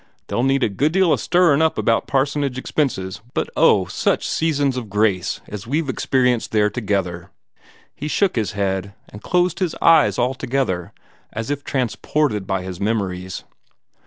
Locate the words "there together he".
6.51-8.07